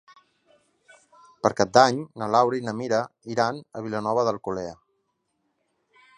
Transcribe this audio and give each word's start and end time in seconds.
Per 1.43 1.51
Cap 1.59 1.75
d'Any 1.79 1.99
na 2.21 2.31
Laura 2.37 2.61
i 2.61 2.65
na 2.69 2.73
Mira 2.81 3.03
iran 3.35 3.61
a 3.81 3.85
Vilanova 3.89 4.27
d'Alcolea. 4.31 4.75